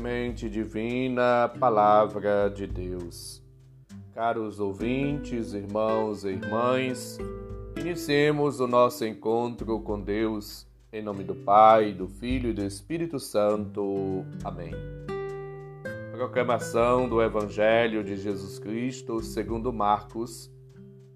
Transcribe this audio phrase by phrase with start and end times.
[0.00, 3.42] Semente divina, palavra de Deus.
[4.14, 7.18] Caros ouvintes, irmãos e irmãs,
[7.78, 13.20] iniciemos o nosso encontro com Deus em nome do Pai, do Filho e do Espírito
[13.20, 14.24] Santo.
[14.42, 14.72] Amém.
[16.12, 20.50] Proclamação do Evangelho de Jesus Cristo segundo Marcos,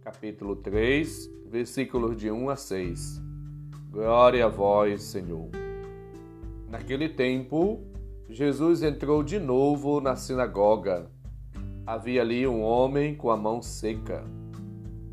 [0.03, 3.23] capítulo 3, versículos de 1 a 6.
[3.91, 5.49] Glória a vós, Senhor.
[6.69, 7.83] Naquele tempo,
[8.29, 11.11] Jesus entrou de novo na sinagoga.
[11.87, 14.25] Havia ali um homem com a mão seca.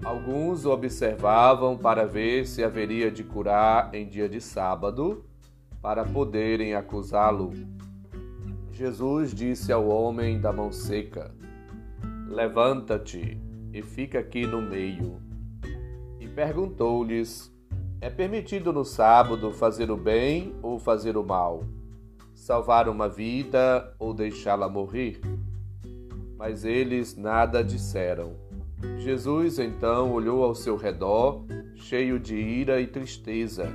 [0.04, 5.26] Alguns o observavam para ver se haveria de curar em dia de sábado,
[5.82, 7.52] para poderem acusá-lo.
[8.72, 11.36] Jesus disse ao homem da mão seca:
[12.28, 13.38] Levanta-te
[13.74, 15.22] e fica aqui no meio.
[16.20, 17.54] E perguntou-lhes:
[18.00, 21.64] É permitido no sábado fazer o bem ou fazer o mal?
[22.42, 25.22] Salvar uma vida ou deixá-la morrer?
[26.36, 28.34] Mas eles nada disseram.
[28.98, 33.72] Jesus então olhou ao seu redor, cheio de ira e tristeza,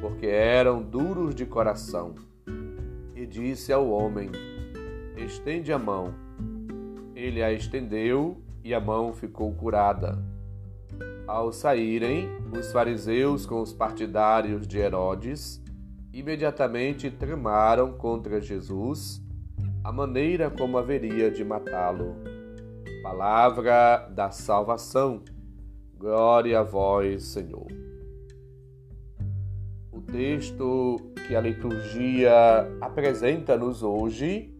[0.00, 2.14] porque eram duros de coração,
[3.16, 4.30] e disse ao homem:
[5.16, 6.14] Estende a mão.
[7.16, 10.24] Ele a estendeu e a mão ficou curada.
[11.26, 15.60] Ao saírem, os fariseus com os partidários de Herodes
[16.12, 19.22] imediatamente tramaram contra Jesus
[19.84, 22.16] a maneira como haveria de matá-lo.
[23.02, 25.22] Palavra da salvação.
[25.96, 27.66] Glória a vós, Senhor.
[29.92, 32.32] O texto que a liturgia
[32.80, 34.54] apresenta-nos hoje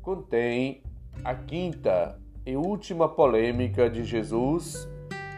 [0.00, 0.82] contém
[1.24, 4.88] a quinta e última polêmica de Jesus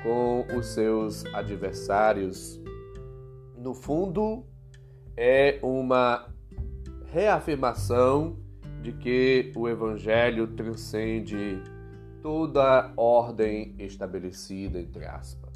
[0.03, 2.61] com os seus adversários.
[3.57, 4.45] No fundo,
[5.17, 6.29] é uma
[7.13, 8.37] reafirmação
[8.83, 11.63] de que o Evangelho transcende
[12.21, 15.53] toda ordem estabelecida, entre aspas,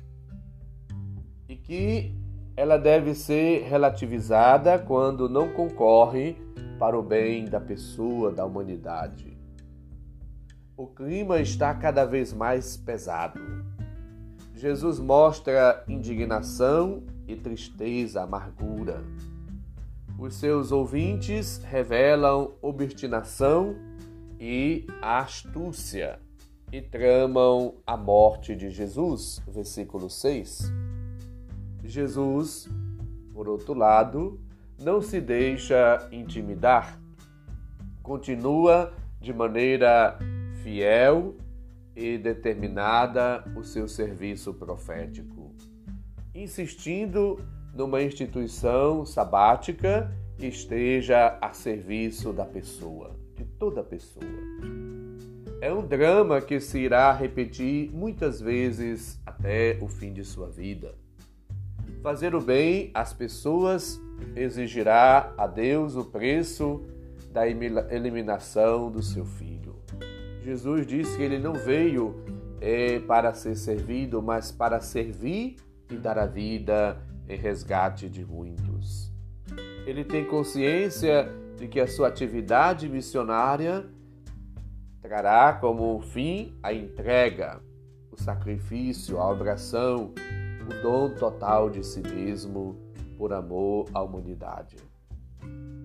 [1.49, 2.15] e que
[2.57, 6.37] ela deve ser relativizada quando não concorre
[6.79, 9.37] para o bem da pessoa, da humanidade.
[10.77, 13.41] O clima está cada vez mais pesado.
[14.55, 19.05] Jesus mostra indignação e tristeza, amargura.
[20.19, 23.77] Os seus ouvintes revelam obstinação
[24.41, 26.19] e astúcia
[26.73, 29.41] e tramam a morte de Jesus.
[29.47, 30.73] Versículo 6.
[31.85, 32.69] Jesus,
[33.33, 34.41] por outro lado,
[34.83, 37.01] não se deixa intimidar,
[38.03, 40.19] continua de maneira
[40.65, 41.37] fiel
[41.95, 45.55] e determinada o seu serviço profético,
[46.35, 47.41] insistindo
[47.79, 54.27] numa instituição sabática esteja a serviço da pessoa, de toda pessoa.
[55.61, 60.97] É um drama que se irá repetir muitas vezes até o fim de sua vida.
[62.03, 64.01] Fazer o bem às pessoas
[64.35, 66.85] exigirá a Deus o preço
[67.33, 69.77] da eliminação do seu filho.
[70.43, 72.25] Jesus disse que ele não veio
[72.61, 75.55] é, para ser servido, mas para servir
[75.89, 79.13] e dar a vida em resgate de muitos.
[79.87, 83.87] Ele tem consciência de que a sua atividade missionária
[85.01, 87.61] trará como fim a entrega,
[88.11, 90.13] o sacrifício, a oração,
[90.69, 92.77] o dom total de si mesmo
[93.17, 94.77] por amor à humanidade.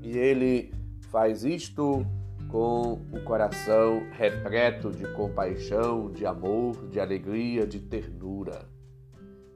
[0.01, 0.73] E ele
[1.09, 2.05] faz isto
[2.49, 8.72] com o coração repleto de compaixão, de amor, de alegria, de ternura.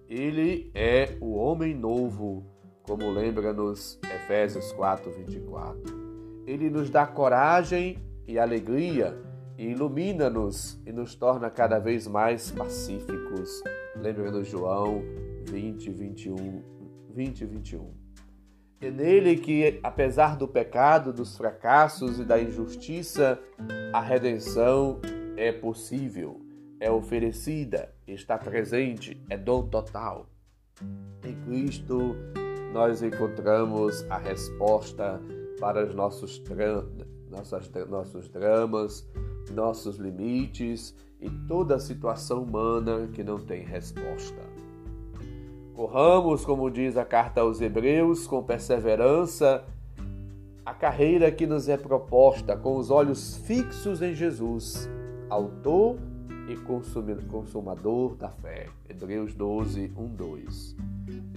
[0.09, 2.45] Ele é o homem novo,
[2.83, 6.43] como lembra-nos Efésios 4, 24.
[6.45, 9.17] Ele nos dá coragem e alegria,
[9.57, 13.61] e ilumina-nos e nos torna cada vez mais pacíficos.
[13.97, 15.01] Lembra-nos João
[15.49, 16.63] 20, 21,
[17.13, 17.93] 20 21.
[18.79, 23.37] É nele que, apesar do pecado, dos fracassos e da injustiça,
[23.91, 25.01] a redenção
[25.35, 26.46] é possível
[26.79, 30.27] é oferecida, está presente, é dom total.
[31.23, 32.15] Em Cristo
[32.73, 35.19] nós encontramos a resposta
[35.59, 36.41] para os nossos,
[37.29, 39.07] nossas, nossos dramas,
[39.51, 44.41] nossos limites e toda a situação humana que não tem resposta.
[45.73, 49.63] Corramos, como diz a carta aos Hebreus, com perseverança
[50.65, 54.89] a carreira que nos é proposta, com os olhos fixos em Jesus,
[55.29, 55.97] Autor
[56.47, 58.67] e consumador da fé.
[58.89, 60.75] Hebreus 12, 1, 2.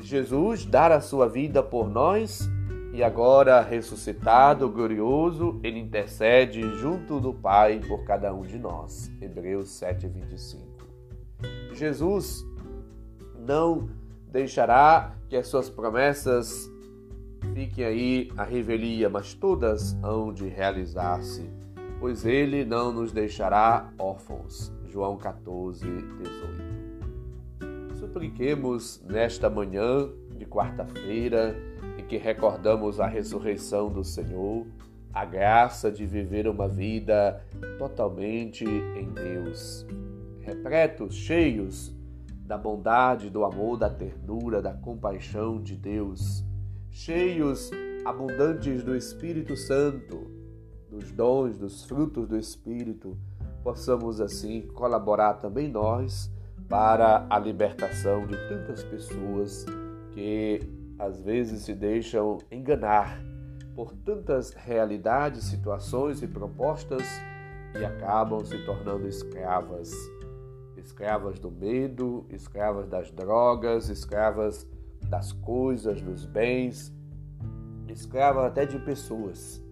[0.02, 2.48] Jesus dar a sua vida por nós
[2.92, 9.10] e agora ressuscitado, glorioso, ele intercede junto do Pai por cada um de nós.
[9.20, 10.60] Hebreus 7:25.
[11.72, 12.44] Jesus
[13.38, 13.88] não
[14.30, 16.70] deixará que as suas promessas
[17.54, 21.48] fiquem aí a revelia, mas todas hão de realizar-se,
[22.00, 24.72] pois ele não nos deixará órfãos.
[24.86, 26.80] João 14, 18.
[27.98, 31.54] Supliquemos nesta manhã de quarta-feira,
[31.98, 34.66] em que recordamos a ressurreição do Senhor,
[35.12, 37.44] a graça de viver uma vida
[37.78, 39.86] totalmente em Deus,
[40.40, 41.94] repletos, cheios
[42.46, 46.42] da bondade, do amor, da ternura, da compaixão de Deus,
[46.90, 47.70] cheios,
[48.04, 50.39] abundantes do Espírito Santo,
[50.90, 53.16] dos dons, dos frutos do Espírito,
[53.62, 56.30] possamos assim colaborar também nós
[56.68, 59.64] para a libertação de tantas pessoas
[60.12, 60.60] que
[60.98, 63.22] às vezes se deixam enganar
[63.74, 67.02] por tantas realidades, situações e propostas
[67.78, 69.92] e acabam se tornando escravas
[70.76, 74.66] escravas do medo, escravas das drogas, escravas
[75.08, 76.92] das coisas, dos bens,
[77.88, 79.62] escravas até de pessoas.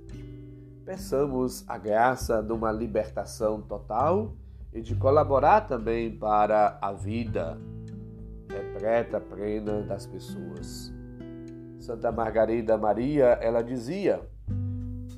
[0.88, 4.35] Peçamos a graça de uma libertação total
[4.73, 7.58] e de colaborar também para a vida
[8.49, 10.90] repleta, plena das pessoas.
[11.79, 14.26] Santa Margarida Maria, ela dizia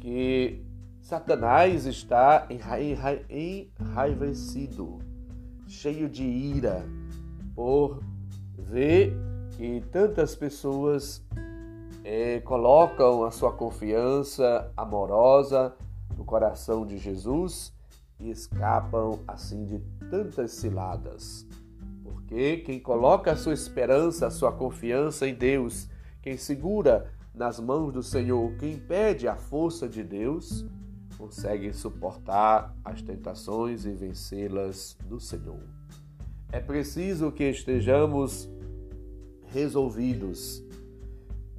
[0.01, 0.67] que
[1.01, 2.49] Satanás está
[3.31, 4.99] enraivecido
[5.69, 6.85] cheio de ira
[7.55, 8.03] por
[8.59, 9.17] ver
[9.53, 11.25] que tantas pessoas
[12.05, 15.75] é, colocam a sua confiança amorosa
[16.17, 17.73] no coração de Jesus
[18.19, 19.79] e escapam assim de
[20.11, 21.47] tantas ciladas.
[22.03, 25.89] Porque quem coloca a sua esperança, a sua confiança em Deus,
[26.23, 30.65] quem segura nas mãos do Senhor, quem pede a força de Deus,
[31.17, 35.61] conseguem suportar as tentações e vencê-las do Senhor.
[36.53, 38.51] É preciso que estejamos
[39.47, 40.63] resolvidos,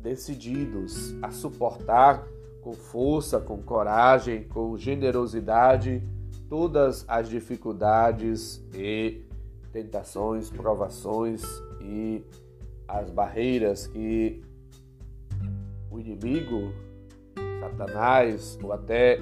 [0.01, 2.27] decididos a suportar
[2.61, 6.03] com força, com coragem, com generosidade
[6.49, 9.23] todas as dificuldades e
[9.71, 11.41] tentações, provações
[11.79, 12.23] e
[12.87, 14.43] as barreiras que
[15.89, 16.73] o inimigo,
[17.59, 19.17] Satanás ou até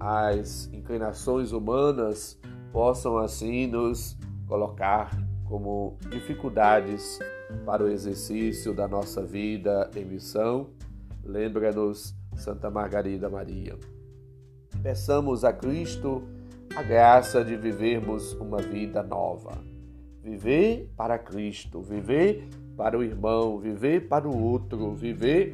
[0.00, 2.38] as inclinações humanas
[2.72, 4.16] possam assim nos
[4.48, 5.10] colocar
[5.44, 7.18] como dificuldades
[7.64, 10.70] para o exercício da nossa vida em missão.
[11.24, 13.78] Lembra-nos Santa Margarida Maria.
[14.82, 16.22] Peçamos a Cristo
[16.74, 19.58] a graça de vivermos uma vida nova.
[20.22, 25.52] Viver para Cristo, viver para o irmão, viver para o outro, viver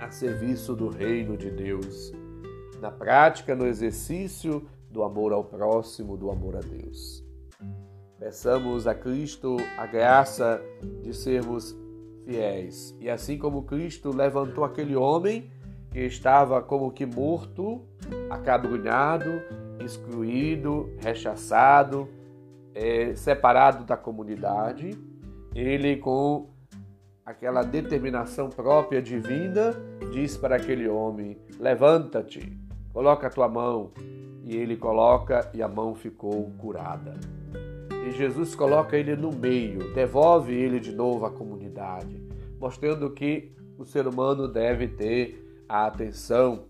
[0.00, 2.12] a serviço do reino de Deus
[2.82, 7.21] na prática, no exercício do amor ao próximo, do amor a Deus.
[8.22, 10.62] Peçamos a Cristo a graça
[11.02, 11.76] de sermos
[12.24, 12.96] fiéis.
[13.00, 15.50] E assim como Cristo levantou aquele homem
[15.90, 17.82] que estava como que morto,
[18.30, 19.42] acabrunhado,
[19.84, 22.08] excluído, rechaçado,
[22.72, 24.96] é, separado da comunidade,
[25.52, 26.48] ele com
[27.26, 29.74] aquela determinação própria divina
[30.12, 32.56] diz para aquele homem: levanta-te,
[32.92, 33.90] Coloca a tua mão.
[34.44, 37.14] E ele coloca e a mão ficou curada.
[38.06, 42.20] E Jesus coloca ele no meio, devolve ele de novo à comunidade,
[42.58, 46.66] mostrando que o ser humano deve ter a atenção,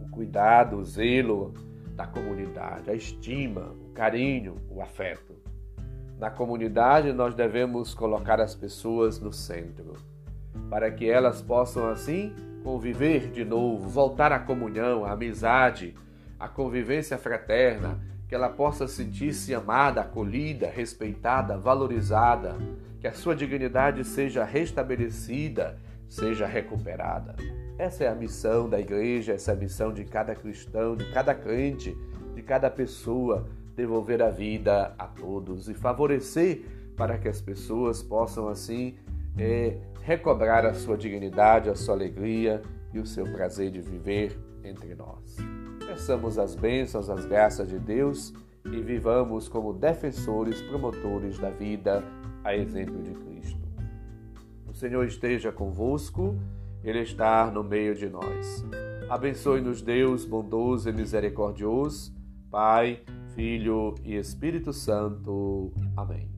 [0.00, 1.54] o cuidado, o zelo
[1.94, 5.34] da comunidade, a estima, o carinho, o afeto.
[6.18, 9.92] Na comunidade, nós devemos colocar as pessoas no centro,
[10.68, 15.94] para que elas possam assim conviver de novo, voltar à comunhão, à amizade,
[16.38, 22.56] à convivência fraterna, que ela possa sentir-se amada, acolhida, respeitada, valorizada,
[23.00, 25.78] que a sua dignidade seja restabelecida,
[26.08, 27.36] seja recuperada.
[27.78, 31.34] Essa é a missão da igreja, essa é a missão de cada cristão, de cada
[31.34, 31.96] crente,
[32.34, 36.64] de cada pessoa, devolver a vida a todos e favorecer
[36.96, 38.96] para que as pessoas possam assim
[39.38, 44.94] é, recobrar a sua dignidade, a sua alegria e o seu prazer de viver entre
[44.94, 45.36] nós.
[45.86, 48.32] Peçamos as bênçãos, as graças de Deus
[48.64, 52.02] e vivamos como defensores, promotores da vida,
[52.42, 53.66] a exemplo de Cristo.
[54.66, 56.36] O Senhor esteja convosco,
[56.82, 58.64] Ele está no meio de nós.
[59.08, 62.12] Abençoe-nos, Deus bondoso e misericordioso,
[62.50, 63.02] Pai,
[63.34, 65.72] Filho e Espírito Santo.
[65.96, 66.36] Amém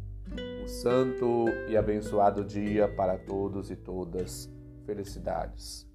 [0.68, 4.52] santo e abençoado dia para todos e todas.
[4.84, 5.87] Felicidades.